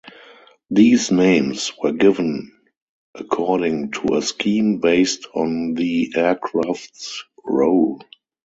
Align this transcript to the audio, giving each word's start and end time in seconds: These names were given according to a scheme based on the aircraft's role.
These 0.71 1.11
names 1.11 1.73
were 1.79 1.91
given 1.91 2.51
according 3.13 3.91
to 3.91 4.15
a 4.15 4.23
scheme 4.23 4.79
based 4.79 5.27
on 5.35 5.75
the 5.75 6.11
aircraft's 6.15 7.23
role. 7.45 8.01